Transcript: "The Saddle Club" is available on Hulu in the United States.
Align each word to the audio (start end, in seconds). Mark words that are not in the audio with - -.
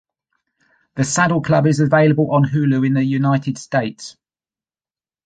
"The 0.95 1.03
Saddle 1.03 1.43
Club" 1.43 1.67
is 1.67 1.79
available 1.79 2.31
on 2.31 2.43
Hulu 2.43 2.87
in 2.87 2.95
the 2.95 3.03
United 3.03 3.59
States. 3.59 4.17